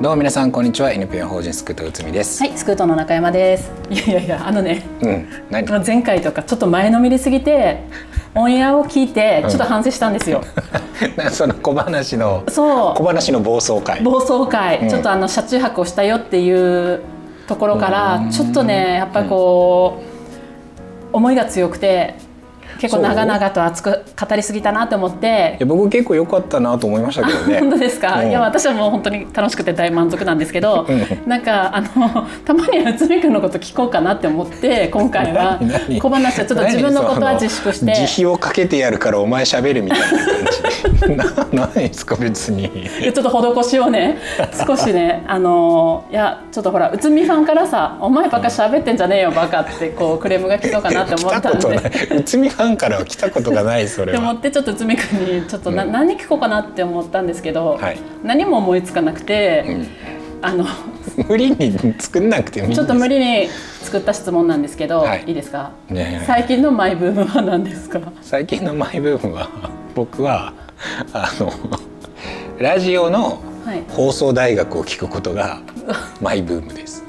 [0.00, 2.42] どうも皆さんこんにちは NPO 法人スクートうつみです。
[2.42, 3.70] はい、スクートの中山です。
[3.90, 5.68] いやいやいや、あのね、うん、何？
[5.68, 7.82] まあ前回とかちょっと前のめりすぎて、
[8.34, 10.42] オンエアを聞いてちょっと反省したんですよ。
[11.18, 14.04] なその小話のそ小話の暴走会う、。
[14.04, 16.50] 暴走会、うんちょっとあの車中泊をしたよってい
[16.94, 17.00] う
[17.46, 19.98] ところからうんちょっとね、やっぱりこ
[21.12, 22.29] う思いが強くて。
[22.80, 27.60] 結構長々と熱く語りすぎたなと思っていや僕結構良かったなと思いましたけどね。
[27.60, 31.88] 本当ですか、うんいや私はもう本当に楽しくて大満足なんですけど、うなんかあの
[32.44, 35.58] たまには内海君のこと聞こうかなって思って今回は
[36.00, 40.60] 小話はちょっと自分のことは自粛して慈悲をかけてやるからお前喋るみたいな感じ。
[41.16, 42.70] な何ですか別に。
[43.02, 44.18] ちょっと施しをね
[44.66, 52.69] 少しねあのいやちょっとほら内海ファンからさ「お前ばっか喋ってんじゃねえよバカ」ってこうクレームが来そうかなって思来ったたんで。。
[52.70, 54.34] ンからは来たことがないそれって思は。
[54.34, 55.92] ってちょっと内海君にちょっとな、うん。
[55.92, 57.98] 何聞こうかなって思ったんですけど、はい。
[58.22, 59.86] 何も思いつかなくて、うん。
[60.42, 60.64] あの
[61.28, 62.74] 無理に作んなくてもいい。
[62.74, 63.48] ちょっと無理に
[63.82, 65.24] 作った質問なんですけど、はい。
[65.26, 65.72] い、いですか？
[65.90, 66.24] ねえ。
[66.26, 68.00] 最近のマイブームは何ですか？
[68.22, 69.50] 最近のマイブームは
[69.94, 70.54] 僕は
[71.12, 71.52] あの
[72.58, 73.84] ラジオのはい。
[73.90, 75.60] 放送大学を聞くことが
[76.22, 77.04] マイブームです。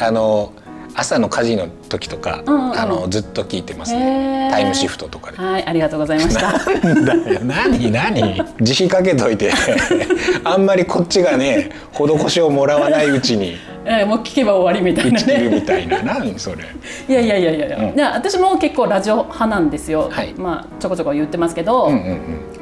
[0.00, 0.54] あの
[0.94, 2.78] 朝の家事の時とか、うんうん。
[2.78, 4.48] あのずっと聞いてますへね。
[4.48, 4.50] ー。
[4.50, 5.38] タイムシフトとかで。
[5.38, 6.52] はいありがとうございました。
[6.84, 8.44] なんだよ何何？
[8.60, 9.52] 慈悲かけといて。
[10.44, 13.56] あんまりこっちがね施しをもらわないうちに。
[13.84, 15.50] えーもう聞けば終わりみたいなね。
[15.54, 16.00] みたいな。
[16.02, 16.64] 何それ？
[17.08, 17.66] いやいやいやいや。
[17.66, 18.14] いや、うん。
[18.14, 20.34] 私も結構ラジオ派なんですよ、はい。
[20.36, 22.18] まあちょこちょこ言ってますけど、うんうん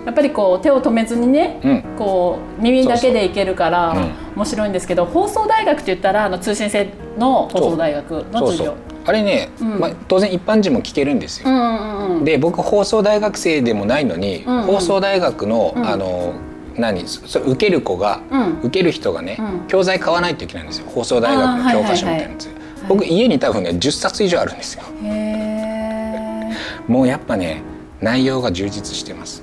[0.07, 1.85] やっぱりこう手を止めずにね、うん。
[1.99, 3.95] こう耳だけでいけるから
[4.35, 6.89] 面白いんですけど、放送大学って言ったらあの通信制
[7.21, 8.71] の放送大学そうの授業。
[8.71, 8.77] そう
[9.07, 9.79] あれね、うん。
[9.79, 11.49] まあ、当然一般人も聞けるんですよ。
[11.49, 14.63] う、んうんうんで僕放送大学生でもないのに、うんうん。
[14.65, 15.87] 放送大学の、うん。
[15.87, 16.33] あの
[16.77, 18.59] 何そそ受ける子が、うん。
[18.65, 19.67] 受ける人がね、うん。
[19.69, 20.87] 教材買わないといけないんですよ。
[20.95, 22.55] 放送大学の教科書みたいなやつ、はい
[22.89, 24.83] 僕家に多分ね10冊以上あるんですよ。
[25.05, 26.51] へ
[26.89, 27.63] もうやっぱね
[28.01, 29.43] 内容が充実してます。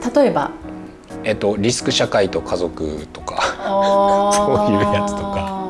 [0.00, 0.50] ー例えば？
[1.24, 3.42] えっとリスク社会と家族とか、
[4.32, 5.66] そういうやつとか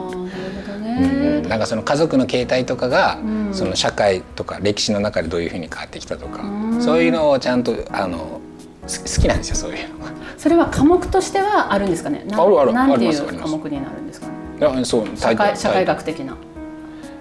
[1.50, 3.52] なんかその家族の形態とかが、うん。
[3.52, 6.80] その社会とか歴史の中でどういうふうに変わってきたとか、うん。
[6.80, 8.40] そういうのをちゃんとあの
[8.86, 10.04] す好きなんですよそういうの。
[10.04, 10.12] が。
[10.38, 12.24] それは科目としてはあるんですかね？
[12.28, 14.32] なあるあるなんていう科目になるんですかね？
[14.60, 16.36] いやそう社会社会学学的な。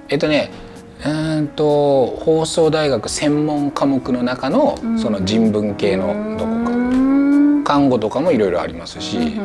[0.09, 0.51] えっとね
[0.99, 4.99] うーんと放送大学専門科目の中のうん。
[4.99, 6.51] その人文系のどこ
[7.69, 9.39] 看護とかもいろいろありますし、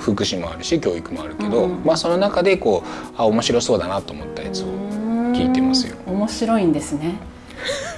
[0.00, 4.66] 福祉もあるし教育もあるけど、まあその中でこうあ面白そうだなと思ったやつを
[5.32, 5.94] 聞いてますよ。
[6.04, 7.14] 面白いんですね。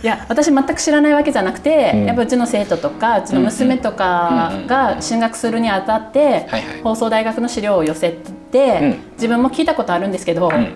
[0.02, 2.04] いや私全く知らないわけじゃなくて、うん。
[2.04, 6.46] やっぱうちの生徒とかうちの娘とかが進学するにあたって、
[6.84, 8.98] 放送大学の資料を寄せて、うん。
[9.14, 10.72] 自分も聞いたことあるんですけど、うん。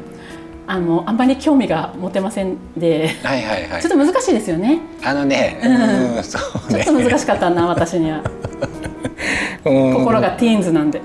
[0.66, 3.82] あのあんまり興味が持てませんで、はいはいはい。
[3.82, 4.80] ちょっと難しいですよね。
[5.04, 6.16] あのね、うん。
[6.16, 8.20] うんそうちょっねと難しかったな私には。
[8.20, 8.53] うん
[9.64, 11.00] 心がティーンズなんで、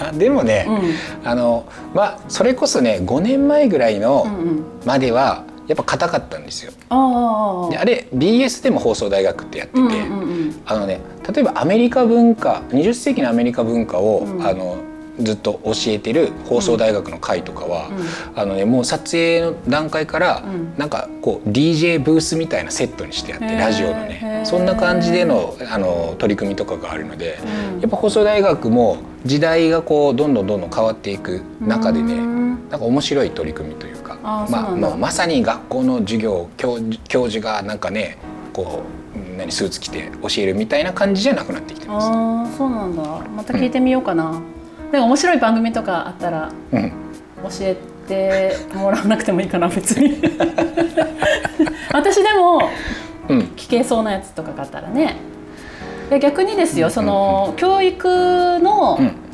[0.00, 1.28] あでもね、うん。
[1.28, 6.72] あのまあそれこそね5年前ぐらいのうんうん、まではやっぱ硬かったんですよ。
[6.88, 11.00] ああであれ BS でも放送大学ってやってて、うんうんうんあのね
[11.32, 14.46] 例えばアメリカ文化20世紀のアメリカ文化を、うん。
[14.46, 14.76] あの
[15.20, 17.90] ずっと教えてる放送大学の会とかは、
[18.34, 20.74] あのねもう撮影の段階から、うん。
[20.78, 24.46] なんかこう DJ ブースみたいなセットにしてあってラジオのへねー。
[24.46, 27.38] そんな感じでのあの取り組みとかがあるので、
[27.74, 27.80] うん。
[27.80, 32.68] やっぱ放送大学も時代がこうどんどんどんどん変わっていく中でね、うん。
[32.70, 38.18] なんか面白い取り組みというかまあまあ、まさに学校の授業教授教授がなんかね
[38.52, 38.82] こ
[39.14, 42.08] う何スーツ着て教えるみたいな感じじゃなくなってきてます。
[42.08, 43.02] ああそうなんだ。
[43.02, 44.40] また聞いてみようかな、
[44.92, 46.92] なんか面白い番組とかあったらうん。
[47.44, 47.76] 教え
[48.08, 50.20] てもらわなくてもいいかな別に。
[51.92, 52.70] 私でも
[53.28, 53.38] うん。
[53.56, 55.16] 聞けそうなやつとかがあったらね。
[56.10, 59.27] で逆にですよその教育のうん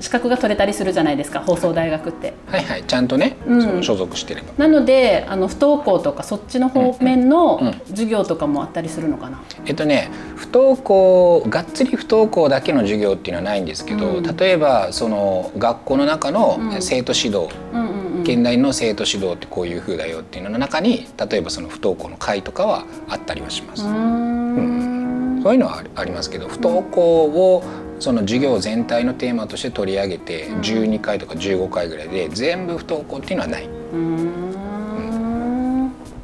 [0.00, 2.34] 資格が取れたりするじゃないですか放送大学って。
[2.46, 3.62] はいはいちゃんとね、うん。
[3.62, 4.52] その所属してれば。
[4.56, 7.72] なのであの不登校とかそっちの方面のうんうん。
[7.88, 14.36] 授業とかもあったりするのかな、えっとね不登校がっつり不登校だけの授業っていうのはないんですけど、うん。
[14.36, 16.82] 例えばその学校の中のうん。
[16.82, 18.22] 生徒指導、うんうんうん。
[18.22, 23.84] 現代の生徒指導ってこういう風だよっていうのの中に例えばその不登校の会とかはあったりはします。
[23.84, 25.40] うーん。
[25.42, 27.62] そういうのはありますけど不登校を
[27.98, 30.60] その授業全体のテーマとして取り上げてうん。
[30.60, 33.68] 12回とか15回ぐらいで全部不登校っていうのはない。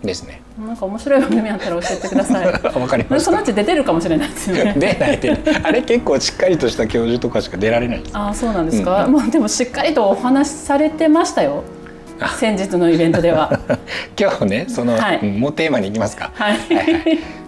[0.06, 0.42] ですね。
[0.58, 2.46] 面なんか面白い番組あったら教えてください。
[2.52, 4.74] わかりましそのたうち出てるかもしれないですよね。
[4.78, 8.02] 出ない出あれ結構しっかりとした教授とかしか出られない。
[8.12, 9.12] ああそうなんですか、うん。
[9.12, 11.64] まあでもしっかりとお話しされてましたよ。
[11.68, 11.73] あ
[12.38, 13.58] 先日のイベントでは。
[14.18, 15.20] 今日ねその、はい。
[15.22, 16.30] うんもうテーマに行きますか。
[16.34, 16.58] はい。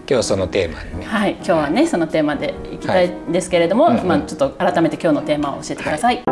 [0.09, 1.05] 今日そのテーマにね。
[1.05, 1.33] はい。
[1.33, 6.23] 今日はねそのテーマでいきたいんですけれども、まあちょっと改めて今日のテーマを教えてください、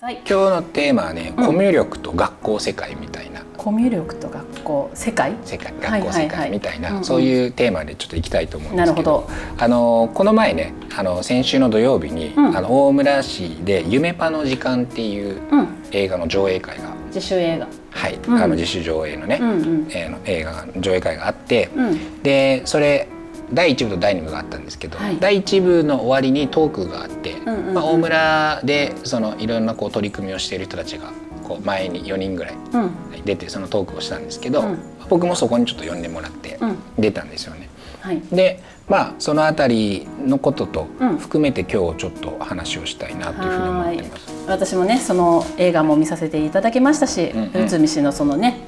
[0.00, 1.46] はい、今日のテーマはね、うん。
[1.46, 3.31] コミュ力と学校世界みたいな
[3.62, 5.36] コミュ力と学校世界？
[5.44, 12.56] 世界はい学校世界みたいな、そういうテーマでちょっと行きたいと思うんですけどなるほあのこの前ねあの先週の土曜日に、うん。
[12.56, 15.68] あの大村市で「夢パの時間」っていううん。
[15.92, 17.68] 映画の上映会が、自主映画。
[17.90, 18.18] はい。
[18.26, 18.42] うん。
[18.42, 19.86] あの自主上映のね、うんうん。
[19.90, 22.22] えーの映画の上映会があって、うん。
[22.22, 23.08] でそれ
[23.52, 25.18] 第1部と第2部があったんですけど、はい。
[25.20, 27.74] 第1部の終わりにトークがあって、んうんうん。
[27.74, 31.12] まあ、大村でそのいろんなこう取り組みをしている人たちが
[31.52, 32.92] こう前に4人ぐらいうん。
[33.24, 34.78] 出てそのトークをしたんですけど、うん。
[35.08, 36.78] 僕もそこにちょっと呼んでもらってうん。
[36.98, 37.68] 出たんですよね。
[38.00, 38.20] はい。
[38.32, 38.62] で
[38.92, 41.16] まあそのあたりのこととうん。
[41.16, 44.32] 含めて今日ちょっと話をしたいなというふうに思ってます。
[44.46, 47.64] 私もねその映画も見させていただきましたし、うんうん。
[47.64, 48.60] 内海氏のそのね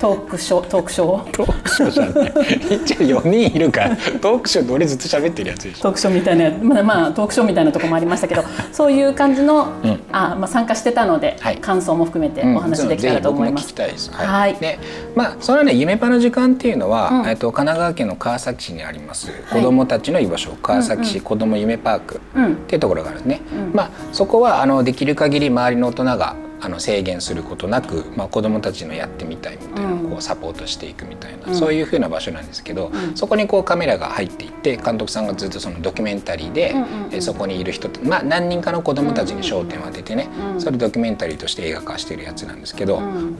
[0.00, 2.32] トークショートークショートークショーじゃない。
[2.76, 5.82] 一応4人いるからトークショーどれずっと喋ってるやつでしょ。
[5.82, 10.00] トークショーみたいなまあ、まあ、トークショーみたいなところもありましたけどそういう感じの、うん。
[10.12, 11.56] あまあ、参加してたので、はい。
[11.56, 13.74] 感想も含めてお話できたらと思います。
[13.74, 14.26] ぜひ僕も聞きたい。
[14.28, 14.54] はい。
[14.54, 14.78] で、
[15.16, 17.28] まあそのね夢パの時間っていうのは、うん。
[17.28, 23.40] えっと神奈川県の川崎市にあります、子どもたちの居場所川崎市子ども夢パークうんっていうところがあるんですね。
[23.52, 23.72] うん。
[23.74, 30.10] まあそこはあのできる限り周りの大人があの制限することなく、まあ、子どもたちのやってみたいみたいなうん。
[30.10, 31.54] こうサポートしていくみたいな、うん。
[31.54, 33.16] そういう風な場所なんですけど、うん。
[33.16, 37.14] そこにこうカメラが入っていって監督さんがずっとそのドキュメンタリーで、うんうんうん。
[37.14, 40.60] えそこにいる人まあ、何人かの子どもたちに焦点を当ててね、うん。
[40.60, 43.38] それドキュメンタリーとして映画化してるやつなんですけど、うん。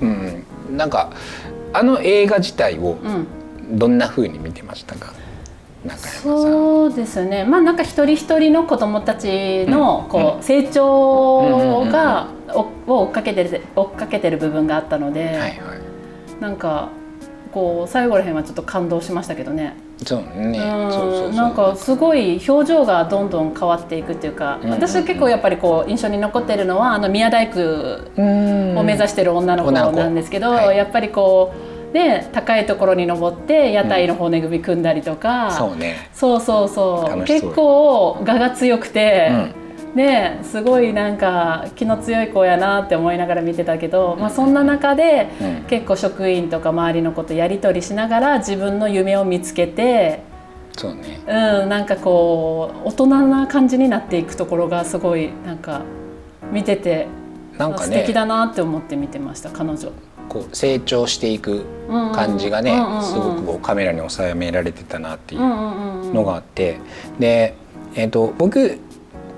[0.70, 0.76] うん。
[0.76, 1.12] なんか
[1.74, 3.26] あの映画自体をうん。
[3.78, 5.14] どんな風に見てましたか？
[5.98, 7.44] そうですね。
[7.44, 10.42] まあなんか一人一人の子どもたちのこう、うん。
[10.42, 12.28] 成長が、
[12.86, 15.58] おを追っかけてる追っかけてる部分があったので、はいはい。
[16.40, 16.88] なんか
[17.52, 19.76] こう最後らへんはちょっと感動しましたけどね。
[20.04, 24.72] そうね、なんかすごい表情がどんどん変わっていくっていうか、うんうんうん。
[24.72, 37.10] 私は結構やっぱりこう印象に残ってるのはあの宮大工を目指してる女の子女の子なんですけど、はいやっぱりこうね高いところに登って屋台の骨組み組んだりとか、そうね、そうそうそう。
[37.10, 37.24] そう。
[37.24, 39.96] 結構我が強くて、うん。
[39.96, 45.64] ねすごいなんか気の強い子やなって思いながら見てたけど、まあ、そんな中で、うん。
[45.68, 50.22] 結構職員とか周りの子とやり取りしながら自分の夢を見つけて、
[50.76, 51.20] そうね。
[51.28, 55.82] うん、なんかこう大人な感じになっていくところがすごいなんか
[56.50, 57.06] 見てて、
[57.56, 57.86] なんかね。
[57.86, 59.92] 素敵だなって思って見てました彼女。
[60.28, 61.64] こう成長していく
[62.14, 62.72] 感じがね、
[63.02, 65.40] すごくこうカメラに収められてたなっていう
[66.12, 66.78] のがあって、
[67.18, 67.54] で、
[67.94, 68.78] えー、と僕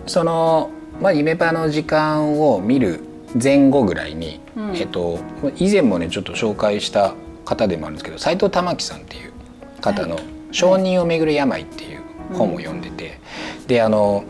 [0.06, 3.00] その、まあ、夢パの時間を見る
[3.42, 4.70] 前後ぐらいに、うん。
[4.76, 5.18] えー、と
[5.56, 9.32] 以前もねちょっと紹介した方でもあるんですけど斎藤玉樹さんっていう
[9.80, 12.00] 方のはい「承認をめぐる病」っていう
[12.32, 13.18] 本を読んでて、
[13.66, 14.24] であの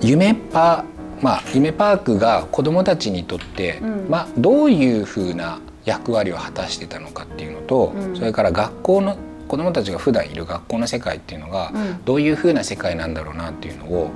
[0.00, 0.84] 夢パ
[1.20, 4.06] まあ夢パークが子どもたちにとって、うん。
[4.08, 5.60] まあ、どういうふうな
[5.90, 8.16] 役割を果たしてたのかっていうのと、うん。
[8.16, 9.16] それから学校の
[9.48, 12.04] 子どもたちが普段いる学校の世界っていうのが、うん。
[12.04, 14.10] どういうふうな世界なんだろうなっていうのを、うん。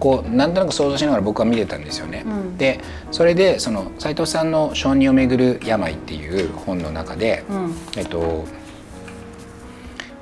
[0.00, 2.24] こうなんとなく想像しながら僕は見てたんですよね。
[2.26, 2.56] うん。
[2.56, 2.80] で
[3.10, 7.74] それでその斉藤さんの「小児をめぐる病」っていう本の中で、うん。
[7.96, 8.44] えっと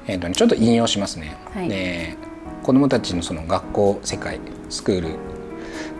[0.08, 1.36] えっとね、ちょっと引用しますね。
[1.54, 1.68] はい。
[1.68, 2.16] で
[2.62, 5.08] 子どもたちのその学校世界スクール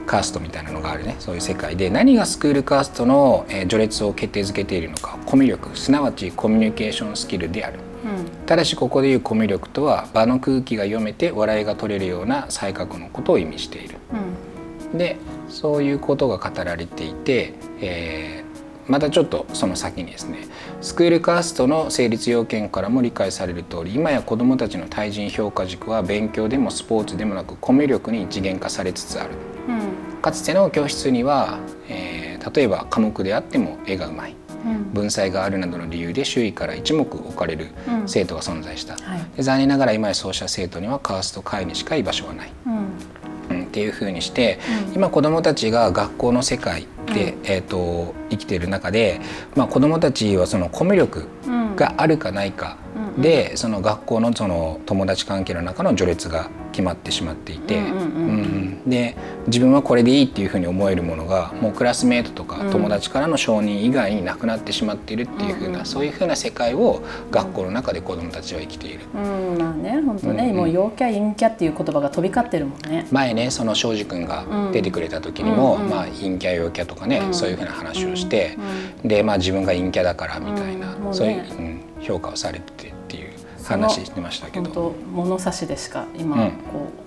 [0.06, 1.16] カーストみたいなのがあるね。
[1.18, 1.90] そういう世界で。
[1.90, 5.18] 何がスクールカーストの、えー序列を決定づけているのか。
[5.26, 5.76] コミュ力。
[5.76, 7.80] すなわちコミュニケーションスキルである。
[8.04, 8.46] うん。
[8.46, 13.96] ただしここでいうコミュ力とは場の空気が読めて笑いが取れるような才覚のことを意味している。
[14.92, 14.98] うん。
[14.98, 15.16] で
[15.48, 18.46] そういうことが語られていて、えー
[18.88, 20.46] またちょっとその先にですね。
[20.80, 29.30] スクールカーストの成立要件からも理解される通り今や子どもたちの対人評価軸は勉強でもスポーツでもなくコミュ力に一元化されつつある。
[29.30, 29.55] うん
[30.26, 34.92] かつての教室には、えー例えば科目であっても絵がうまいうん。
[34.92, 38.08] 文才があるなどの理由で周囲から一目置かれるうん。
[38.08, 39.20] 生徒が存在した、はい。
[39.36, 43.58] で残念ながら今やそうした生徒にはカースト会にしか居場所はない、うん。
[43.58, 44.94] うん、っていうふうにして、うん。
[44.94, 49.20] 今子どもたちが学校の世界で、えー、と生きている中で、
[49.56, 51.76] まあ、子どもたちはそのコミュ力うん。
[51.76, 52.78] があるかないか
[53.18, 57.80] でその学校のその友達関係の中の序列が決まってしまっていて、
[58.86, 69.00] で自分はこれでいいっていうふうに思えるものがもうクラスメートとか友達からの承認以外になくなってしまっているっていうふうな、そういうふうな世界を学校の中で子どもたちは生きている。
[69.14, 69.58] うん。
[69.58, 73.06] まあね本当ね、もう陽キャ陰キャっていう言葉が飛び交ってるもんね。
[73.10, 78.58] 前ねその庄司君が出てくれた時にも、まあ陰キャ陽キャとかね、そういうふうな話をして、
[79.02, 82.95] でまあ自分が陰キャだからみたいな、そういう、うん、評価をされてて
[83.66, 84.94] 話してましたけど。
[85.12, 87.06] 物差しでしか今、こう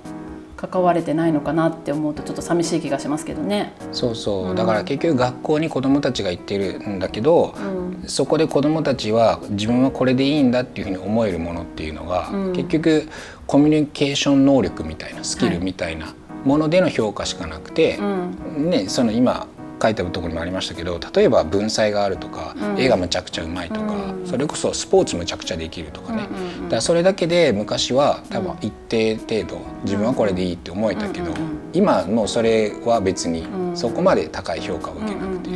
[0.68, 3.74] 関われてないのかなって思うとちょっと寂しい気がしますけどね。
[3.94, 13.08] そうそう、うん、だから結局学校に子どもたちが行ってるんだけど、うん、そこで子どもたちは自分はこれでいいんだっていうふうに思えるものっていうのが、うん、結局
[13.48, 16.14] コミュニケーション能力みたいなスキルみたいな
[16.44, 19.48] ものでの評価しかなくて、はい、ね、その今
[19.82, 31.32] 書いてあるところにもありましたけど例えば文才があるとか、うん、絵がむちゃくちゃうまいとか、うん、それこそスポーツむちゃくちゃできるとかね、うんうんうん、だからそれだけで昔は多分一定程度自分はこれでいいって思えたけど、
[31.74, 35.50] 今もうそれは別にそこまで高い評価を受けなくて。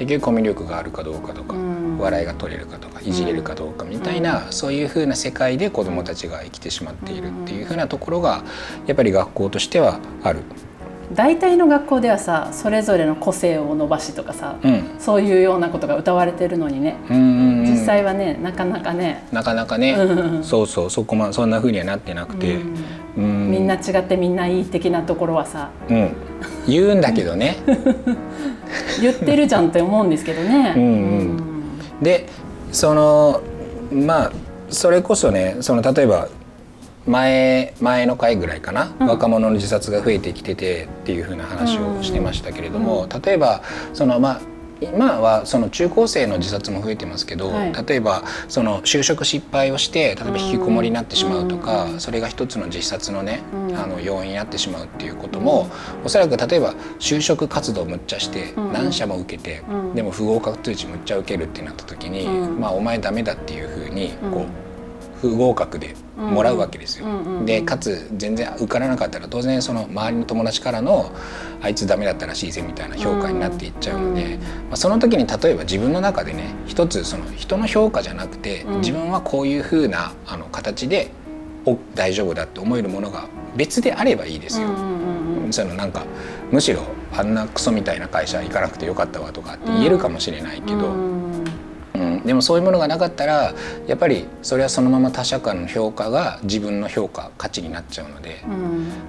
[0.00, 1.54] 結局コミュ力があるかどうかとか、
[1.98, 8.42] 笑いが取れるかとかいじれるかどうかみたいな、そういうふうな世界で子どもたちが生きてしまっているっていうふうなところが
[8.86, 10.40] やっぱり学校としてはある。
[11.12, 16.96] 大体の学校ではさそれぞれの個性を伸ばしとかさ、うん、そういうようなことが歌われてるのにね。
[17.08, 19.26] 実際はねなかなかね。
[19.32, 19.96] なかなかね。
[20.42, 22.58] そうそうそこまそんなふうにはなってなくて。
[23.16, 26.12] みんな違ってみんないい的なところはさ、うん、
[26.66, 27.56] 言うんだけどね。
[29.02, 30.74] 言ってるじゃんって思うんですけどね。
[30.76, 30.82] うん。
[30.82, 31.40] うん、
[32.00, 32.26] で
[32.70, 33.40] その
[33.92, 34.32] まあ
[34.68, 36.28] それこそねその例えば
[37.10, 43.62] 前前の回ぐらいかな、うん、若者の自殺が増えてきててっていうふうな話をしてましたけれども、例えば
[43.92, 44.40] そのまあ
[44.80, 59.62] 今はその中高生の自殺も増えてますけど、はい、例えばその就職失敗をして例えば引きこもりになってしまうとか、うん、それが一つの自殺のね、うん、あの要因になってしまうっていうことも、うん、おそらく例えば就職活動むっちゃして何社も受けて、
[59.94, 64.69] でも不合格通知むっちゃ受けるってなった時に、まあお前ダメだっていうふうにこう。
[65.20, 67.06] 不合格でもらうわけですよ。
[67.44, 71.12] でかつ全然受からなかったら当然その周りの友達からの
[71.60, 81.10] あいつダメだったらしいぜみたいな評価になっていっちゃうので、まあ、その時に例えば自分の中でね一つその人の評価じゃなくて自分はこういうふうなあの形で
[81.66, 84.68] お大丈夫だって思えるものが別であればいいですよ。
[85.50, 86.04] そのなんか
[86.50, 91.29] むしろあんなクソみたいな会社行かなくてよかったわとかって言えるかもしれないけど。
[92.24, 93.54] でもそういうものがなかったら
[93.86, 98.42] やっぱりそれはそのまま他者からの評価が自分の評価価値になっちゃうので,、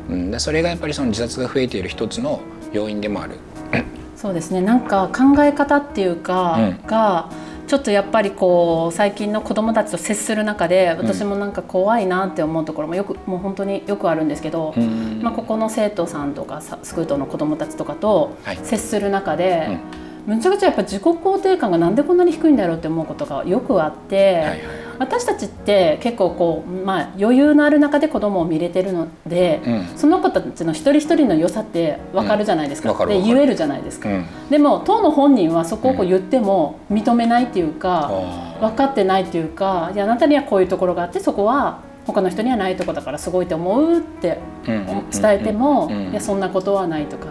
[0.10, 3.38] うん、でそれがやっぱりその自殺が増えている一つの要因でもある。
[4.16, 4.62] そうですね。
[4.62, 7.30] なんか考え方っていうか、うん、が
[7.72, 14.74] ちょっとやっぱりこう最近の子どもたちと接する中で私もなんか怖いなって思うところもよくもう本当によくあるんですけど、
[15.22, 19.80] まあ、ここの生徒さんとかスクートの子どもたちとかと接する中で、
[20.26, 24.60] むちゃくちゃやっぱ自己肯定感がなんでこんなに低いんだろうって思うことがよくあって、はいはい、
[25.00, 38.12] 私たちって結構こう、まあ、余裕のある中で子供を見れてるので、うん、その子たちの一人一人の良さって分かるじゃないですか、うん、で言えるじゃないですか、うん、でも当の本人はそこをこう言っても認めないっていうか、
[38.60, 47.28] 分かってないっていうかいやあなたにはこういうところがあってそこは他の人にはないとこだからすごいと思うって伝えても、いやそんなことはないとか、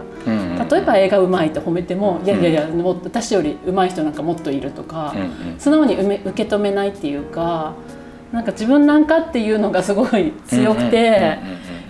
[0.69, 5.13] 例えば映画うまいと褒めても、いやいやいやも私よりうまい人なんかもっといるとか、
[5.57, 7.73] 素直に受け止めないっていうか
[8.31, 11.37] なんか自分なんかっていうのがすごい強くて。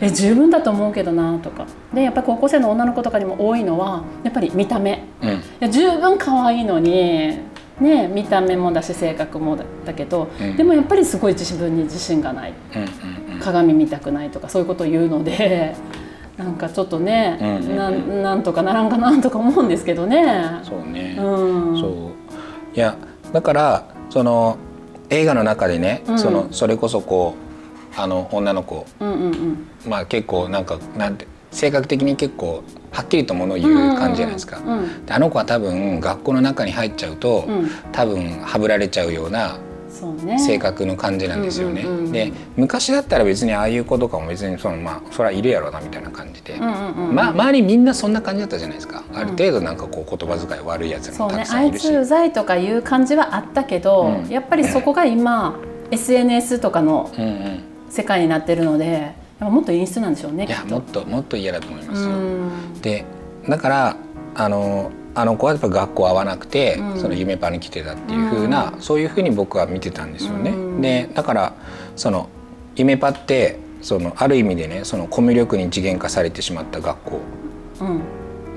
[0.03, 1.67] え十分だと思うけどなとか。
[1.93, 7.37] でやっぱり高校生の女の子とかにも多いのはやっぱり見た目、うん、いや十分可愛いのに
[7.79, 15.75] ね、見た目もだし性格もだけど、うん、でもやっぱりすごい自分に自信がない、うんうん、鏡見たくないとかそういうことを言うので。
[16.41, 20.59] なんかちょっとね、うんななんとかならんかなとか思うんですけどね。
[20.63, 21.91] そうね、うん、そう。
[22.75, 22.97] いや
[23.31, 24.57] だからその
[25.09, 27.35] 映画の中でね、うん、そのそれこそこ
[27.95, 34.65] うあの女の子、うんうんうん、まあ結構なんかなんて性格的に結構はっきりとものを言う感じじゃないですか、うん。
[34.65, 39.59] うんうん、あの子は多分学校の中に入っちゃうと、うん、多分はぶられちゃうような
[40.37, 41.81] 性格の感じなんですよね。
[41.81, 49.03] うんうんうん、で昔だったら別にああいう子とかも別にそのまあそれはいるやろうなみたいな感じで、うんうんうん、まあ周りみんなそんな感じだったじゃないですか。
[49.13, 55.59] ある程度なんかこう言葉遣い悪いやつもたくさんいるし、ね、あいつうざいとかいう感じはあったけど、うん、やっぱりそこが今
[55.91, 57.11] SNS とかの
[57.89, 59.19] 世界になってるので。
[59.49, 62.11] もっと演出なんでしょうねいやもっともっと嫌だと思いますよ。
[62.83, 63.05] で
[63.49, 63.97] だから
[64.35, 70.53] あのあの子はやっぱ学校合わなくて、うん、その夢パに来てたっていうふうな、うん、そういうふうに僕は見てたんですよね。
[70.81, 71.53] でだから
[71.95, 72.29] その
[72.75, 77.19] 夢パってそのある意味でねそのコミュ力に次元化されてしまった学校、
[77.81, 78.01] うん、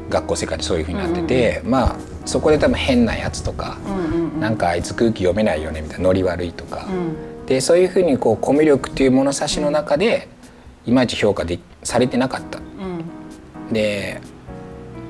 [0.08, 6.92] 学校世界でそういうふうになってて、うんうん、まあそこで多分変なやつとか、うんうんうん、なんかあいつ空気読めないよねみたいなノリ悪いとか、う
[7.42, 10.28] ん、でそういうふうにこうコミュ力っていう物差しの中で
[10.86, 12.58] いまいち評価でされてなかった。
[12.58, 12.62] う
[13.70, 14.20] ん、で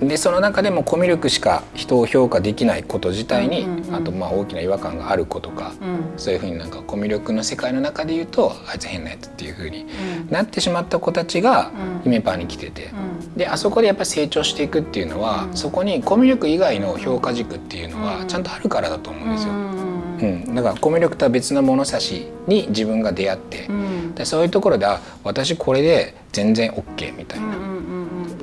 [0.01, 9.87] でその中でもコミュ力しか人を評価できないこと自体に、うんうんうん、あとまあ大きな違和感がある子とか、うん、そういうふうになんかコミュ力の世界の中で言うとあいつ変なやつっていうふうに
[10.31, 11.71] なってしまった子たちが
[12.03, 19.53] 姫パーに来てて、うん、であそこでやっぱり成長していくっていうのは、うん、そこにコミュ力以外の評価軸っていうのはちゃんとあるからだと思うんですよ。
[19.53, 23.69] うん、だからコミュ力とは別の物差しに自分が出会って、
[24.15, 27.47] でそういうところであ私これで全然 OK みたいな。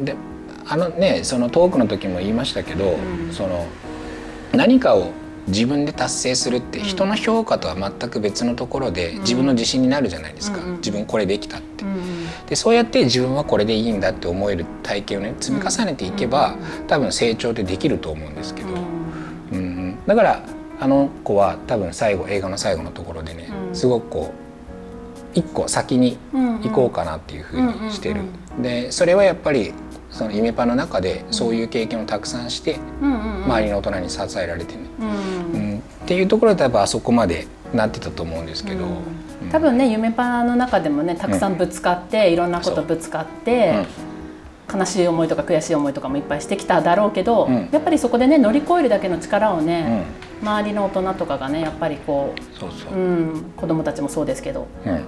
[0.04, 0.16] で
[0.72, 3.68] あのねそのトークの時も言いましたけど、うん、その
[4.54, 5.12] 何かを
[5.48, 11.84] 自分で達成するって人の評価とは全く別のところで自分の自信になるじゃないですか、うん、自分これできたって。
[12.48, 18.68] でそうやって自分はこれでいいんだって思える体験をね積み重ねていけば多分成長ってできると思うんですけど、
[19.54, 20.44] うん、だから
[20.80, 28.22] あの子は多分最後映画の最後のところでねすごくこう一個先に行こうかなっていうふうにしてる。
[28.62, 29.74] でそれはやっぱり
[30.12, 34.82] その夢パの中でそういう経験をたくさんして、周りの大人に支えられてね、
[35.54, 35.78] うん。
[35.80, 38.86] っていうところで多分あそこまでなってたと思うんですけど、
[39.52, 43.86] 多分ね夢パの中でもねたくさんぶつかって、いろんなことぶつかって、
[44.74, 50.06] 悲しい思いとか悔しい思いとかもいっぱいしてきただろうけど、やっぱりそこでね乗り越えるだけの力をね、
[50.42, 55.04] 周りの大人とかがねやっぱりこうそうそう、うん、子供たちもそうですけど、うん、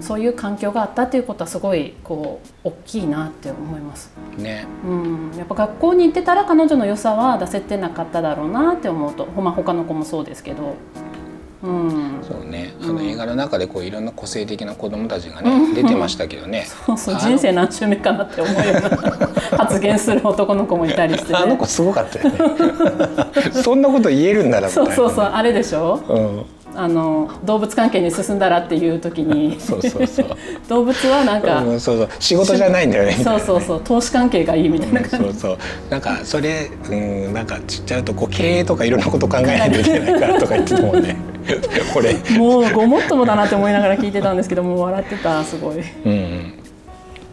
[0.00, 4.12] そういう環境があったっていうことはすごいこう大きいなって思います。
[4.36, 4.66] ね。
[4.84, 10.74] うん、やっぱ学校に行ってたら彼女の良さは出せてなかっただろうなって思うと、まあ他の子もそうですけど。
[11.62, 12.74] うん、そうね。
[12.82, 16.66] あの映画の中でこういろんな個性的な子供たちがね、うん、出てましたけどね。
[16.86, 17.16] そうそう。
[17.20, 23.62] 人生何周目かなって思うような 発言する男の子もいたりして、ね、あの子すごかったよね。
[23.62, 24.68] そんなこと言えるんだな。
[24.68, 25.24] そうそうそう。
[25.24, 29.60] あれでしょ、うんあの動物関係に進んだらっていう時に。
[29.60, 30.26] そうそうそう。
[30.68, 32.08] 動物はなんか、うん、そうそう。
[32.18, 33.12] 仕事じゃないんだよね。
[33.12, 35.58] そうそうそう投資関係がいいみたいな感じ、うん、そうそう。
[35.90, 41.16] なんかそれうんなんかちっちゃうとこう経営とかいろんなこと考えないといけないからとか言ってたもんね。
[41.92, 42.14] これ。
[42.38, 45.76] もうごもっともだなって思いながら聞いてたんですけどもう笑ってたすごい。
[46.04, 46.54] うん、うん、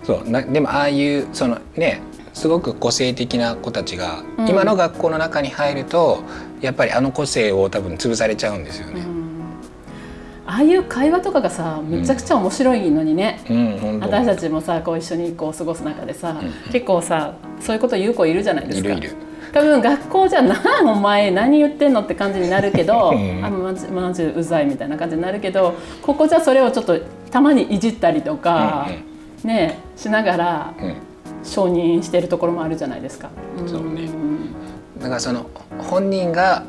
[0.03, 0.29] そう。
[0.29, 2.01] なでもああいうそのね
[2.33, 6.23] すごく個性的な子たちが、今の学校の中に入ると
[6.61, 9.01] やっぱりあの個性を多分潰されちゃうんですよね。
[10.49, 18.89] ああいう会話とかがさめちゃくちゃ面白いのにね、うんうん、私たちもさこう一緒にこう過ごす中でさ、うん、結構さそういうこと言う子いるじゃないですか。
[18.89, 19.15] いるいる。
[19.53, 20.55] 多分学校じゃ「な
[20.91, 26.97] お前何言ってんの?」って感じになるけど「あマジマジうざい」みたいな感じになるけどここじゃそれをちょっと
[27.29, 28.87] たまにいじったりとか、
[29.43, 30.73] うんうん、ねしながら
[31.43, 33.29] 承認してるところもあるじゃないですか。
[33.67, 34.09] そうね、
[34.99, 35.45] だからその
[35.77, 36.63] 本人が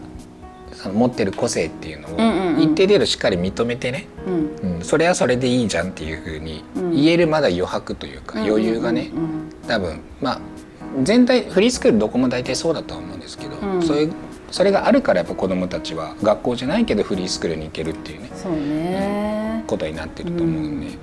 [0.81, 9.11] その持ってる個性っていうのを一定程度しっかり認めてね、うん、うん、それはそれでいいじゃんっていうふうに言えるまだ余白というか余裕がね
[9.69, 10.41] 多分まあ
[11.03, 14.13] 全体フリースクールどこも大体そうだとは思うんですけど、うん、そういう
[14.51, 20.99] それがあるからやっぱ子どもたちは学校じゃないけどフリースクールに行けるっていうねそうね、うん、ことになってると思うんで。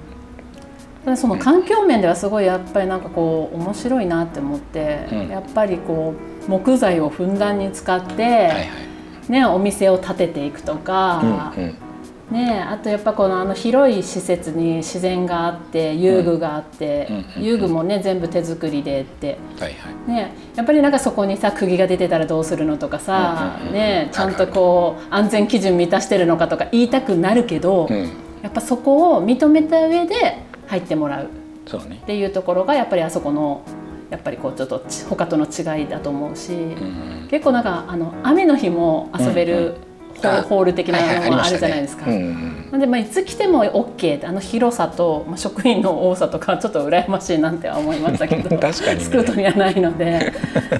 [1.05, 6.15] ただその環境面ではすごいやっぱりなんかこう面白いなって思って、うん、やっぱりこ
[6.47, 8.87] う木材をふんだんに使って、はいはい
[9.29, 11.75] ね、お店を建てていくとか、うんうん。
[12.31, 28.03] ね、あとやっぱこのあの広い施設に自然があって遊具があって、うん、遊具もね全部手作りでって、はいはい、ね、やっぱりなんかそこにさ釘が出てたらどうするのとかさ、ね、ちゃんとこう安全基準満たしてるのかとか言いたくなるけど、うん、
[28.43, 31.29] やっぱそこを認めた上で入ってもらう。
[31.75, 33.61] っていうところがやっぱりあそこの
[34.09, 39.75] やっぱりこうちょっと他との違いだと思うし、うん、結構なんかあの雨の日も遊べる、
[40.49, 42.07] ホール的なのもあるじゃないですか。
[42.07, 50.33] なんでまあいつ来ても OK ってあの広さと、まあ、職員の多さとかちょっと羨ましいなんて思いましたけど確かに、ね、スクートにはないので。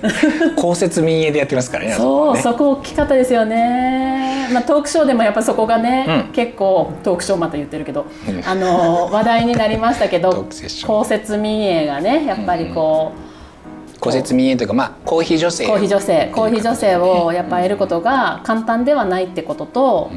[0.58, 10.48] 公設民営でやってますからねそう、ね、そこ大きかったですよね、まあ、トークショーでもやっぱそこがね、うん、結構トークショーまた言ってるけど、うん、あの 話題になりましたけど
[10.86, 13.28] 公設民営がねやっぱりこう、うん
[14.00, 20.12] 公設民営というか、まあ、公費助成公費助成公費助成をやっぱ得ることが簡単ではないってことと、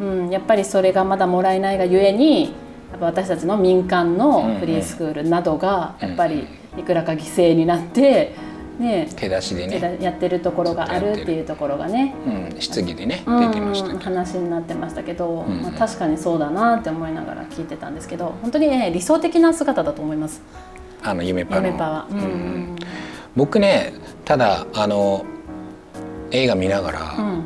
[0.00, 2.48] うん、うん、やっぱりそれがまだもらえないがゆえにや
[2.96, 8.34] っぱ私たちの民間のフリースクールなどがやっぱりいくらか犠牲になって
[8.78, 12.14] ね手出しでね、やってるところがあるっていうところがね、
[12.52, 13.50] うん、質疑でねうん。
[13.52, 15.62] 出てましたけど、話になってましたけど、うん。
[15.62, 20.42] まあ、確かにそうだなって思いながら聞いてたんですけど本当にね理想的な姿だと思います。
[21.02, 22.06] あの夢パの夢パは。
[22.10, 22.76] うんうん。
[23.34, 23.92] 僕ね
[24.24, 25.24] ただあの
[26.30, 27.44] 映画見ながら、うん。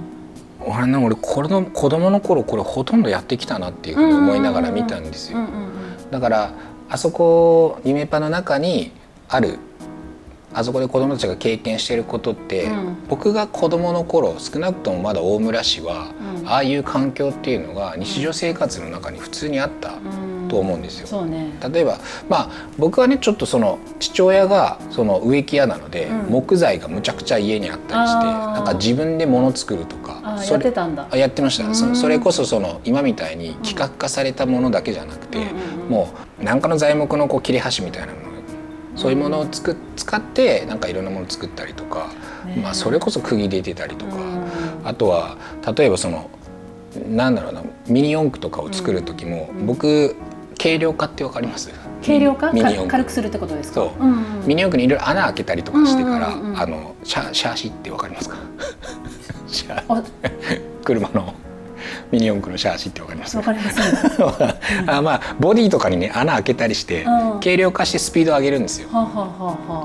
[0.63, 5.39] 俺ね俺これの子供の頃これほとんどやってきたなっていうふうに思いながら見たんですよ、
[6.11, 6.53] だから
[6.91, 8.93] あそこ夢パの中に
[9.29, 9.59] ある
[10.53, 12.97] あそこで子供たちが経験していることって、うん。
[13.09, 16.49] 僕が子供の頃少なくともまだ大村市は、うん。
[16.49, 20.49] ああいう環境っていうのが日常生活の中に普通にあったうん。
[20.49, 21.25] と思うんですよ。
[21.25, 21.53] ね。
[21.73, 26.33] 例えばまあ僕はねちょっとその父親がその植木屋なので、うん。
[26.33, 31.07] 木材がむちゃくちゃ家にあったりしてなんか自分で物作るとかあそれやってたんだ。
[31.11, 31.73] あやってました。
[31.75, 31.97] そうん。
[31.97, 35.47] それこそその今みたいに企画化されたものだけじゃなくて、
[35.89, 38.30] もう何かの材木のこう切れ端みたいなもの
[38.97, 42.09] そういうものをつく使ってなんかいろんなものを作ったりとか、
[42.47, 42.57] ね。
[42.63, 44.43] まあ、それこそ釘出てたりとか、うん。
[44.85, 45.37] あとは
[45.77, 46.31] 例えばその
[47.09, 50.17] なんだろうなミニ四駆とかを作る時も、僕
[50.61, 51.71] 軽量化ってわかります？
[52.05, 52.49] 軽量化？
[52.49, 53.91] かミニ軽くするってことですか？
[54.45, 58.37] ミニ四駆にいろいろ穴開けたりとかしてから、あのシャシャーシってわかりますか？
[60.85, 61.35] 車の
[62.13, 63.37] ミニ四駆のシャーシってわかります？
[63.37, 67.41] わかりません あまあボディとかにね穴開けたりして、うん。
[67.41, 68.89] 軽量化してスピードを上げるんですよ。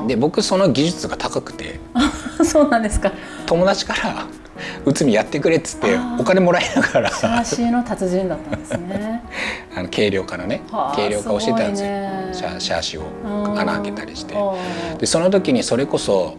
[0.07, 1.79] で僕その技術が高くて。
[1.93, 2.11] あ、
[2.43, 3.11] そうなんですか。
[3.45, 4.25] 友達から
[4.85, 7.09] 「内海やってくれ」っつってお金もらいながら。
[7.11, 9.21] シャーシーの達人だったんですね。
[9.77, 11.87] あの軽量化のねはあ軽量化をしてたんですよ。
[11.87, 12.29] ね。
[12.31, 13.59] シャシャーシをうん。
[13.59, 14.35] 穴開けたりして。
[14.35, 14.53] あ。
[14.97, 16.35] でその時にそれこそ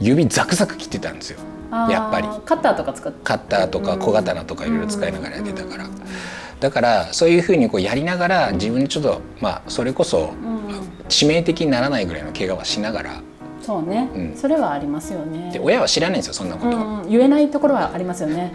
[0.00, 1.38] 指ザクザク切ってたんですよ。
[1.38, 1.53] ー
[1.90, 2.28] やっぱり。
[2.44, 3.18] カッターとか使って。
[3.24, 5.86] カッターとか小刀とかいろいろ使いながらやってたから。
[6.60, 10.32] だからそういうふうにこうやりながら自分にちょっとまあそれこそ
[11.08, 13.22] 致命的にならないぐらいの怪我はしながら。
[13.60, 14.36] そうね、うん。
[14.36, 15.50] それはありますよね。
[15.52, 18.52] で親は知らないんですよそんなことは、うんうん、言えないところはありますよね。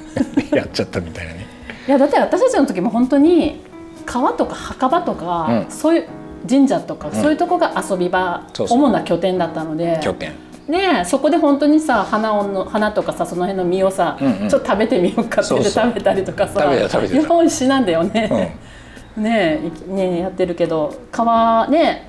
[0.52, 1.46] やっちゃったみたいなね。
[1.88, 3.60] いやだって私たちの時も本当に
[4.04, 5.66] 川とか墓場とか、うん。
[5.70, 6.06] そういう
[6.48, 8.78] 神社とか、そういうとこが遊び場そうそう。
[8.78, 10.00] 主な拠点だったので。
[10.02, 10.32] 拠点
[10.70, 14.48] ねえそこで本当にさ花をの花とかさその辺の実をさ、うんうん。
[14.48, 16.70] ちょっと食べてみようかって食べたりとかさ
[17.06, 18.56] 日本史なんだよね。
[19.16, 19.22] うん。
[19.24, 22.08] ねねえやってるけど川ね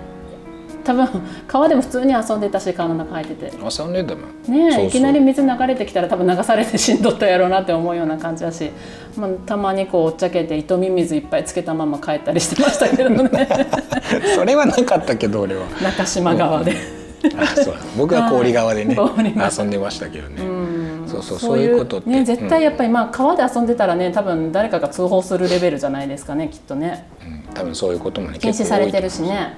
[0.83, 1.07] 多分
[1.47, 3.57] 川でも普通に遊んでたし川の中入ってて。
[3.57, 4.51] 遊んでたもん。
[4.51, 8.71] ねいきなり水流れてきたら多分流されて死んどったやろうなって思うような感じだし、
[9.17, 13.47] まあ、たまにこうおっちゃけて糸ミミズいっぱいつけたまま帰ったりしてましたけどね。
[14.35, 15.65] それはなかったけど俺は。
[15.81, 17.00] 中島川で。
[17.37, 17.79] あそうだ。
[17.97, 21.07] 僕は氷川でね遊んでましたけどね、うん。
[21.07, 22.09] そうそうそういうことって。
[22.09, 27.07] ね絶対やっぱりまあ川で遊んでたらね多分誰かが通報するレベルじゃないですかねきっとね。
[27.25, 27.53] うん。
[27.53, 29.53] 多分そういうこともね禁止されてるしね。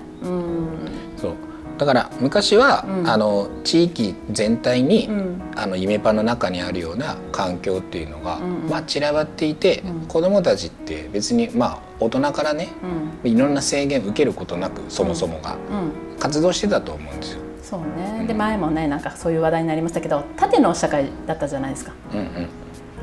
[1.17, 1.33] そう。
[1.77, 3.09] だから昔は、うん。
[3.09, 5.41] あの地域全体に、うん。
[5.55, 8.69] あの夢パの中にあるような環境っていうのが、うんうん。
[8.69, 10.07] まあ、散らばっていて、うん。
[10.07, 12.69] 子どもたちって別にまあ大人からね
[13.23, 13.31] うん。
[13.31, 16.17] いろんな制限受けることなくそもそもがうん。
[16.19, 17.41] 活動してたと思うんですよ。
[17.73, 18.25] そうね。
[18.27, 21.93] で前もねなんかそういう話題になりましたけど縦の社会だったじゃないですか。
[22.13, 22.49] うんうん。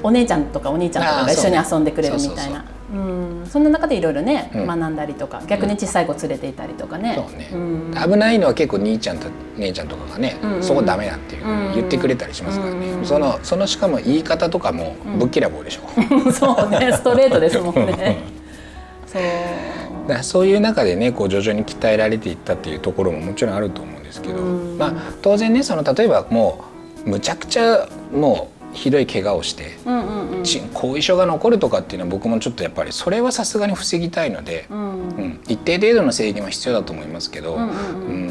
[0.02, 2.64] お姉ちゃんとかお兄ちゃんとかが一緒に遊んでくれるみたいな。
[2.94, 3.46] うん。
[3.46, 4.66] そんな中でいろいろね、うん。
[4.66, 7.92] 学んだりとか逆に小さい子連れていたりとかね、そうね、ん。
[7.92, 10.54] 危ないのは結構兄ちゃんと姉ちゃんとかがね、うん。
[10.54, 11.74] うんそこダメだっていううんうん。
[11.74, 12.98] 言ってくれたりしますからね、うん。
[13.00, 15.82] うんそのそのしかも言い方とかもぶっきらぼうでしょ、
[16.30, 16.92] そうね。
[16.92, 18.18] ストレートですもんね。
[19.04, 19.22] そう。
[20.06, 24.78] だそういう中でねこう徐々に鍛えられていったっていうところももちろんあると思うんですけど、うん。
[24.78, 24.92] まあ
[25.22, 26.64] 当然ねその例えばも
[27.06, 29.78] うむちゃくちゃもうひどい怪我をして、
[30.74, 34.90] 後遺症が残るとかっていうのは僕もちょっとやっぱりそれはさすがに防ぎたいので、うん。
[35.08, 37.72] うん一定程度の制限は必要だと思いますけど、うんうん。
[37.72, 37.76] う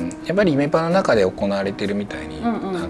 [0.05, 2.77] んやっぱりイメパの中で行われてるみたいに、うんうん。
[2.77, 2.89] あの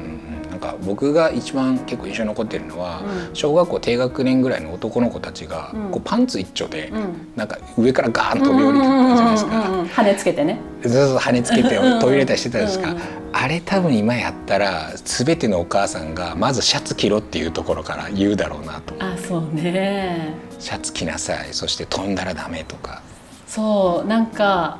[0.59, 3.35] なんか僕が一番結構印象に残ってるのは、うん。
[3.35, 5.91] 小学校低学年ぐらいの男の子たちが、うん。
[5.91, 7.31] こうパンツ一丁で、うん。
[7.35, 9.51] なんか上からガーン飛び降りてたじゃないですか。
[9.51, 10.59] うんうんうんうん羽つけてね。
[10.83, 18.93] ずっと跳ねつけて飛び降りたりしてたじゃないですか、あれ多分今やったら全てのお母さんがまずシャツ着ろっていうところから言うだろうなと。
[18.99, 20.33] あそうね。
[20.59, 21.53] シャツ着なさい。
[21.53, 23.01] そして飛んだらダメとか。
[23.47, 24.79] そうなんか、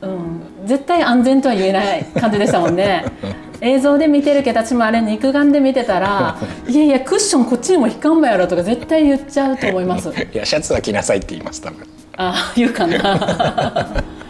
[0.00, 3.04] うん、絶対安全とは言えない感じでしたもんね
[3.62, 6.36] 映像で見てるけど私もあれ肉眼で見てたら
[6.68, 10.10] 「いやいやクッションこっちにも引かんばやろ」とか絶対言っちゃうと思います。
[10.34, 11.86] いやシャツは着なさいって言います多分。
[12.16, 13.88] あ言うかな。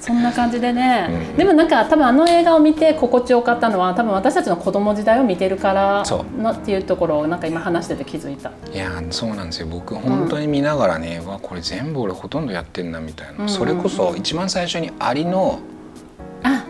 [0.00, 1.36] そんな感じでね、うん。
[1.36, 6.04] でもなんか多分あの映画を見て心地よかったのは多分私たちの子供時代を見てるから
[6.40, 8.52] のっていうところをなんか今話してて気づいた。
[8.72, 9.66] いやそうなんですよ。
[9.66, 13.48] 僕本当に見ながらね、わこれ全部俺ほとんどやってんなみたいな、うん。
[13.50, 15.77] それこそ一番最初にアリのあ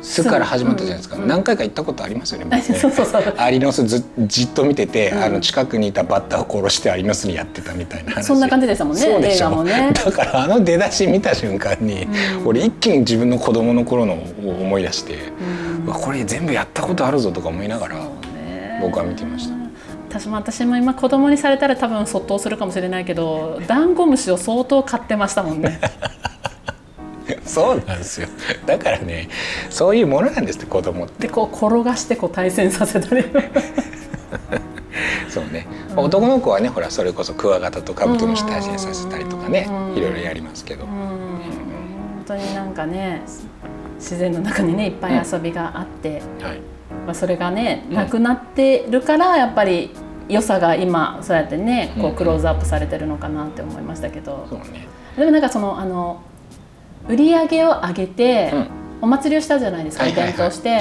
[0.02, 1.18] 巣から始まったじゃないですか、う。
[1.18, 1.28] んうん。
[1.28, 5.22] 何回か行ったことありますよね そうそうそうアリの巣ずじっと見てて、うん。
[5.22, 8.26] あの近くにいたバッタを殺してアリの巣にやってたみたいな話。
[8.26, 9.46] そんな感じでしたもんねそうでしょ。
[9.46, 9.92] 映画もね。
[9.92, 12.04] だからあの出だし見た瞬間に、
[12.40, 12.46] うん。
[12.46, 14.18] 俺一気に自分の子供の頃のを
[14.60, 15.18] 思い出して、
[15.86, 17.96] これ全部やったことあるぞとか思いながら
[18.80, 19.58] 僕は見てました。
[20.08, 25.78] 私も私も今子供にされたら多分そっとするかもしれないけどダンゴムシを相当飼ってましたもんね
[27.44, 28.28] そうなんですよ。
[28.66, 29.28] だからね
[29.70, 31.26] そういうものなんですって子供って。
[31.26, 33.24] でこう転がしてこう対戦させたり。
[35.28, 39.96] そうね、うん男の子はねほらそれこそクワガタとカブトムシ対戦させたりとかねうん。
[39.96, 40.90] いろいろやりますけど、うん。
[40.90, 43.22] 本当になんかね
[43.96, 46.60] 自然の中にねいっぱい遊びがあって、はい。
[47.04, 47.96] まあ、それがねうん。
[47.96, 49.90] なくなってるからやっぱり
[50.28, 52.14] 良さが今そうやってねこうん。
[52.14, 54.86] うクローズアップされてるのかなって思いましたけど、そうね。
[55.16, 56.22] でもなんかそのあの
[57.08, 58.70] 売り上げを上げて、うん。
[59.00, 60.80] お祭りをしたじゃないですか、イベントをして。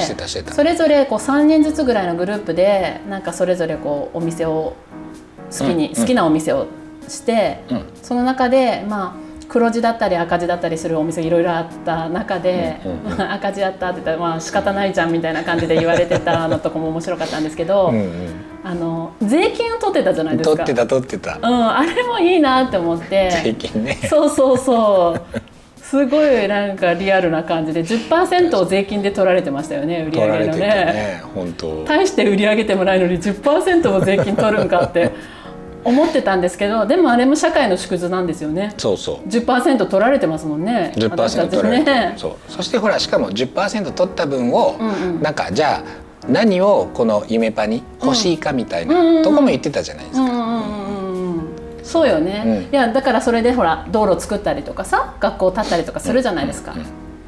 [0.52, 4.76] それぞれこう3人ずつぐらいのグループでなんかそれぞれこうお店を
[5.52, 6.68] 好きに、うん好きなお店を
[7.08, 7.86] して、うん。
[8.02, 12.78] その中でまあ黒字だったり赤字だったりするお店いろいろあった中で、
[13.18, 18.12] 赤字やったって言ったらまあ仕方ないじゃんみたいな感じで言われてたのとかも面白かったんですけど、うん
[18.64, 20.66] あの税金を取ってたじゃなうんいですか。
[20.66, 21.38] 取ってた取ってた。
[21.42, 23.32] うん、あれもいいなって思って。
[23.32, 23.98] 最近ね。
[24.10, 25.22] そうそうそう。
[25.90, 30.60] すごいなんかリアルな感じで10%を税金で取られてましたよね売り上げのね。
[30.60, 31.86] ね本当。
[31.86, 35.12] 大して売り上げてもないのに10%も税金取るんかって。
[35.86, 38.74] 思ってたんですけどでもあれも社会の縮図なんですよね。
[38.78, 39.30] そうそう。
[39.30, 40.92] 10%取られてますもんね。
[40.98, 42.14] 私た10%ち取られてる、ね。
[42.18, 42.52] そう。
[42.52, 45.22] そしてほらしかも10%取った分を、うんうん。
[45.22, 45.84] なんかじゃあ
[46.28, 50.87] 何をこの夢パに欲しいかみたいうんうんとこも言ってたじゃないですか、うんうんうんうんうん
[51.98, 52.74] そうよね、うん。
[52.74, 56.76] いやだからそれでほら道路作ったりとかさ学校建ったりとかするじゃないですか、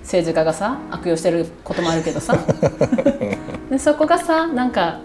[0.03, 2.37] 政治家がさ悪用してることもあるけどさ。
[3.69, 4.99] でそこがさなんか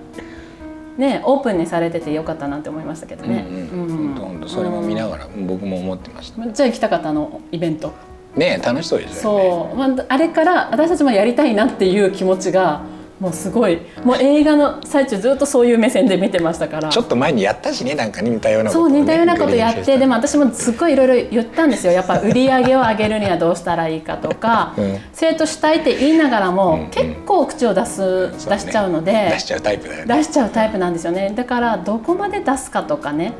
[0.96, 6.46] ねオープンにされててよかったなって思いましたけどね、うんそれも見ながら僕も思ってました。
[6.46, 7.92] じゃあ行きたかったあのイベント。
[8.36, 9.42] ね楽しそうですよね。
[9.44, 12.82] そう、まあ、あれから私たちもやりたいなっていう気持ちが
[13.20, 13.80] もうすごい。
[14.02, 16.88] もう映画の最中ずっとそういう目線で見てましたから。
[16.88, 21.92] ちょっと前にやったしねなんか似たようなことそう似たようなことやってでも私もすっごいいろいろ言ったんですよ。
[21.92, 24.98] やっぱ売り上げを上げるにはどうしたらいいかとか、 うん。
[25.12, 30.16] 生徒したいって言いながらも、うんうん結構口を出す、出しちゃうので出しちゃうタイプだよね。
[30.16, 31.32] 出しちゃうタイプなんですよね。
[31.34, 33.32] だからどこまで出すかとかね。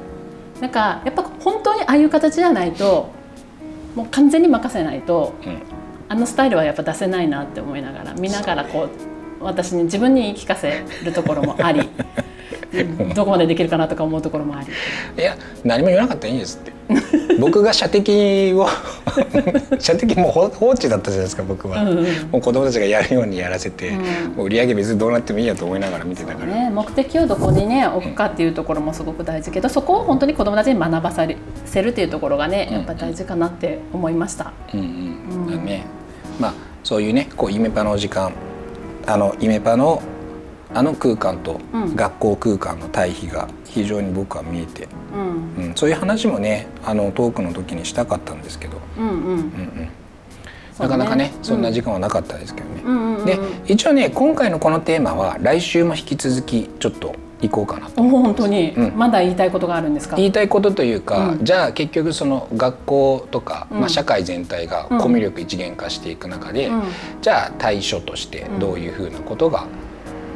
[0.60, 3.08] なんかやっぱ本当にああいう形じゃないと
[3.94, 5.62] もう完全に任せないとうん。
[6.08, 9.13] あのスタイルはやっぱ出せないなって思いながら見ながらこう
[9.44, 11.88] 私に自分に言い聞かせるところもあり
[13.14, 14.66] どこまでできるかなとか思うところもあり。
[15.22, 16.72] いや何も言わなかったらいいんですって。
[17.40, 18.66] 僕が射的を
[19.78, 23.90] 射的もう放放置だったじゃないですか僕は、うんうんもう子供たちがやるようにやらせて、
[24.36, 24.44] うん。
[24.44, 29.50] 売り上げ別にどうなってもいいやと思いながら見てたから、ね、目的をどこにね置くかっていうところもすごく大事。
[29.50, 31.26] けどそこを本当に子どもたちに学ばさ
[31.64, 34.52] せるっていうところがねやっぱ大事かなって思いました。
[34.72, 34.86] うんうん。
[34.86, 35.68] うん。
[36.40, 38.32] まあそういうねこうイメパの時間
[39.06, 40.02] あのイメパの
[40.72, 41.94] あの空間とうん。
[41.96, 45.66] 学校空間の対比が非常に僕は見えて、うん。
[45.68, 49.14] うん、そういう話もねあのトークの時にしたかったんですけど、うんうん。
[49.14, 49.88] うんうん、
[50.78, 52.82] なかなかねそんな時間はなかったですけどね。
[52.84, 53.24] うん。
[53.24, 57.14] で一応ね今回のこのテーマは来週も引き続きちょっと
[57.48, 58.02] 行こうかなと。
[58.02, 58.92] お本当に、うん。
[58.96, 60.16] まだ言いたいことがあるんですか？
[60.16, 61.44] 言いたいことというか、うん。
[61.44, 63.80] じゃあ結局その学校とか、うん。
[63.80, 66.82] まあ、社会全体がコミュ力一元化していく中で、うん。
[67.20, 69.66] じゃあ対処としてどういうふうなことが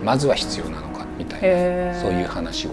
[0.05, 2.71] まずは必要なのかみたいな、そういう話を。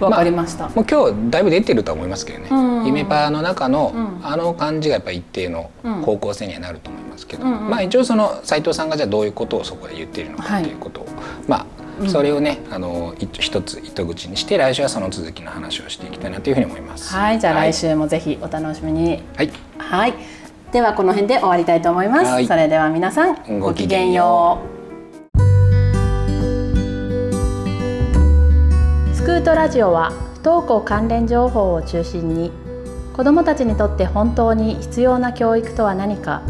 [0.00, 2.86] わかりました、もう今日だいぶ出てるとは思いますけどね、うん。
[2.86, 4.20] イメパーの中の、うん。
[4.22, 6.02] あの感じがやっぱ一定のうん。
[6.02, 11.06] 方向性にはなると思いますけど、うんうんまあ一応その斉藤さんがじゃあどういうことをそこで言っているのかっていうことを、
[11.48, 11.66] まうんあ
[12.06, 17.12] それをねあの一一つ糸口にして来週はその続きの話をしていきたいなというふうに思います。
[17.14, 19.22] はいじゃあ来週もぜひお楽しみに。
[19.36, 19.50] はい。
[19.78, 20.14] はい。
[20.72, 22.46] ではこの辺で終わりたいと思います、はい。
[22.46, 24.78] それでは皆さんごごきげんよう。
[29.14, 32.52] スクートラジオは不登校関連情報を中心に
[33.16, 36.42] 子どもたちにとって本当に必要な教育とは何か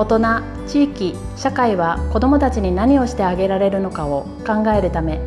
[0.00, 5.20] 大人地域社会は子どもたちに何をしてあげられるのかを考えるため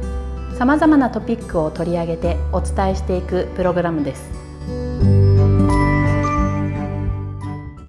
[0.58, 4.43] さまざまなトピックを取り上げてお伝えしていくプログラムです。